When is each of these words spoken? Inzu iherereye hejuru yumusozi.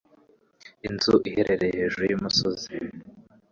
Inzu 0.87 1.13
iherereye 1.29 1.75
hejuru 1.81 2.03
yumusozi. 2.11 2.69